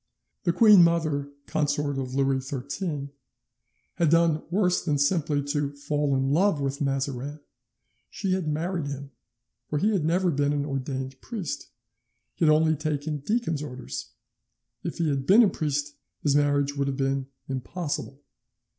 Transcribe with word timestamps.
"The 0.45 0.51
queen 0.51 0.83
mother, 0.83 1.29
consort 1.45 1.99
of 1.99 2.15
Louis 2.15 2.39
XIII, 2.43 3.09
had 3.97 4.09
done 4.09 4.41
worse 4.49 4.83
than 4.83 4.97
simply 4.97 5.43
to 5.49 5.75
fall 5.75 6.15
in 6.15 6.31
love 6.31 6.59
with 6.59 6.81
Mazarin, 6.81 7.39
she 8.09 8.33
had 8.33 8.47
married 8.47 8.87
him, 8.87 9.11
for 9.69 9.77
he 9.77 9.91
had 9.93 10.03
never 10.03 10.31
been 10.31 10.53
an 10.53 10.65
ordained 10.65 11.21
priest, 11.21 11.67
he 12.33 12.45
had 12.45 12.51
only 12.51 12.75
taken 12.75 13.19
deacon's 13.19 13.61
orders. 13.61 14.09
If 14.83 14.97
he 14.97 15.07
had 15.07 15.27
been 15.27 15.43
a 15.43 15.49
priest 15.49 15.93
his 16.23 16.35
marriage 16.35 16.75
would 16.75 16.87
have 16.87 16.97
been 16.97 17.27
impossible. 17.47 18.23